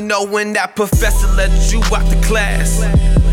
[0.00, 2.82] know when that professor let you out the class.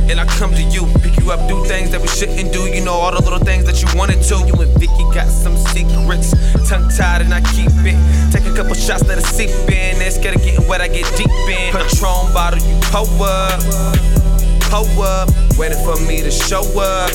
[0.09, 2.65] And I come to you, pick you up, do things that we shouldn't do.
[2.65, 4.35] You know all the little things that you wanted to.
[4.41, 6.33] You and Vicky got some secrets,
[6.67, 7.95] tongue tied and I keep it.
[8.33, 10.01] Take a couple shots, let it seep in.
[10.11, 11.71] Scared of getting wet, I get deep in.
[11.71, 13.61] Patron bottle, you pull up,
[14.73, 17.13] pull up, waiting for me to show up.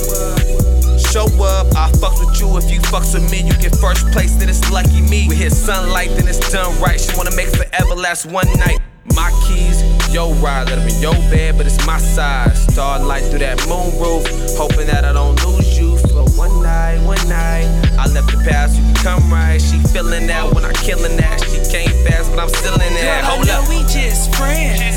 [1.10, 1.43] Show up,
[1.76, 2.56] I fucks with you.
[2.56, 5.26] If you fucks with me, you get first place, then it's lucky me.
[5.28, 7.00] We hit sunlight, then it's done right.
[7.00, 8.78] She wanna make forever last one night.
[9.14, 12.58] My keys, yo ride, let them in your bed, but it's my size.
[12.72, 14.24] Starlight through that moon roof,
[14.56, 17.68] hoping that I don't lose you for one night, one night.
[17.98, 19.60] I left the past, you can come right.
[19.60, 21.40] She feeling that when I killing that.
[21.44, 22.92] She came fast, but I'm still in.
[22.94, 23.68] Girl, Hold I know up.
[23.68, 24.93] we just friends.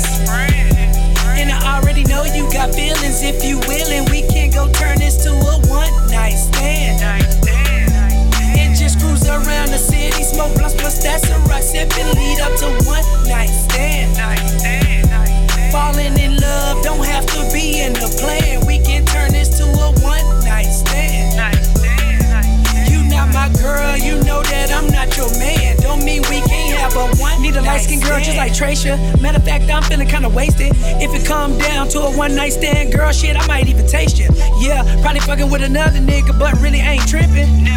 [27.68, 28.96] Light skinned girl just like Tracia.
[29.20, 30.72] Matter of fact, I'm feeling kinda wasted.
[31.04, 34.18] If it come down to a one night stand, girl, shit, I might even taste
[34.18, 34.28] you.
[34.58, 37.68] Yeah, probably fucking with another nigga, but really ain't tripping.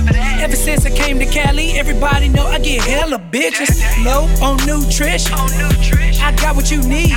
[0.46, 3.78] Ever since I came to Cali, everybody know I get hella bitches.
[4.04, 5.36] Low on nutrition.
[6.24, 7.14] I got what you need.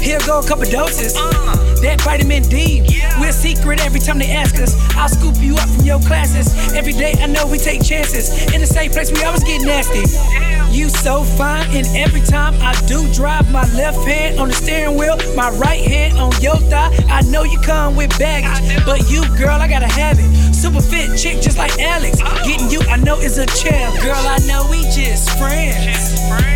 [0.00, 1.14] Here go a couple doses.
[1.84, 2.82] That vitamin D.
[3.20, 4.74] We're secret every time they ask us.
[4.96, 6.48] I'll scoop you up from your classes.
[6.74, 8.52] Every day I know we take chances.
[8.52, 10.04] In the same place we always get nasty.
[10.74, 14.96] You so fine, and every time I do drive my left hand on the steering
[14.96, 16.90] wheel, my right hand on your thigh.
[17.08, 20.54] I know you come with baggage, but you, girl, I gotta have it.
[20.54, 22.20] Super fit chick just like Alex.
[22.44, 24.02] Getting you, I know is a challenge.
[24.02, 26.20] Girl, I know we just friends.
[26.30, 26.53] And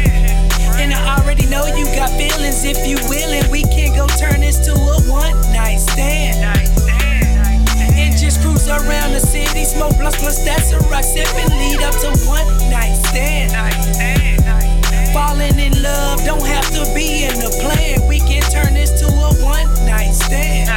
[16.28, 18.06] don't have to be in the plan.
[18.06, 20.68] We can turn this to a one night stand.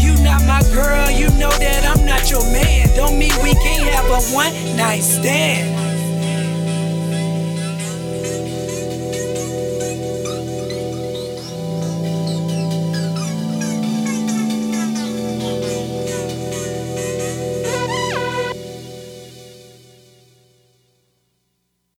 [0.00, 2.88] You not my girl, you know that I'm not your man.
[2.96, 5.89] Don't mean we can't have a one night stand.